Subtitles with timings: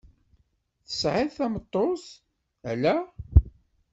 [0.87, 2.03] Tesɛiḍ tameṭṭut,
[2.71, 2.95] alla?